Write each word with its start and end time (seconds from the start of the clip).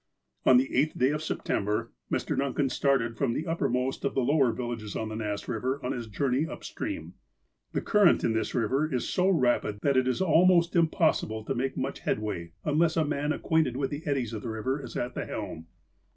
On 0.47 0.57
the 0.57 0.75
eighth 0.75 0.97
day 0.97 1.09
of 1.11 1.21
September, 1.21 1.91
Mr. 2.11 2.35
Duncan 2.35 2.69
started 2.69 3.15
from 3.19 3.33
the 3.33 3.45
uppermost 3.45 4.03
of 4.03 4.15
the 4.15 4.23
lower 4.23 4.51
villages 4.51 4.95
on 4.95 5.09
]^ass 5.09 5.45
Eiver 5.45 5.77
on 5.83 5.91
his 5.91 6.07
journey 6.07 6.47
up 6.47 6.63
stream. 6.63 7.13
The 7.73 7.81
current 7.81 8.23
in 8.23 8.33
this 8.33 8.55
river 8.55 8.91
is 8.91 9.07
so 9.07 9.29
rapid 9.29 9.77
that 9.83 9.97
it 9.97 10.07
is 10.07 10.19
almost 10.19 10.75
impossible 10.75 11.43
to 11.45 11.53
make 11.53 11.77
much 11.77 11.99
headway 11.99 12.51
unless 12.65 12.97
a 12.97 13.05
man 13.05 13.31
acquainted 13.31 13.77
with 13.77 13.91
the 13.91 14.01
eddies 14.07 14.33
of 14.33 14.41
the 14.41 14.49
river 14.49 14.83
is 14.83 14.97
at 14.97 15.13
the 15.13 15.27
helm. 15.27 15.67